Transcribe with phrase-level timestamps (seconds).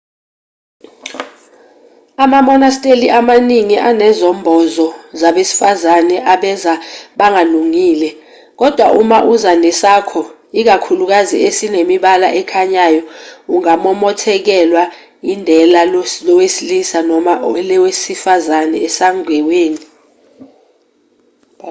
[2.23, 4.85] amamonasteli amaningi anezembozo
[5.19, 6.73] zabesifazane abeza
[7.19, 8.09] bangalungile
[8.59, 10.21] kodwa uma uza nesakho
[10.59, 13.01] ikakhulukazi esinemibala ekhanyayo
[13.55, 14.83] ungamomothekelwa
[15.31, 15.79] indela
[16.27, 19.83] lowesilisa noma elesifazane esangeweni